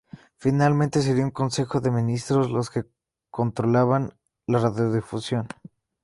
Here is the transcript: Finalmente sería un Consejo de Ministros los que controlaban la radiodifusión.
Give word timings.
Finalmente 0.37 0.99
sería 1.03 1.23
un 1.25 1.29
Consejo 1.29 1.79
de 1.79 1.91
Ministros 1.91 2.49
los 2.49 2.71
que 2.71 2.85
controlaban 3.29 4.17
la 4.47 4.57
radiodifusión. 4.57 5.47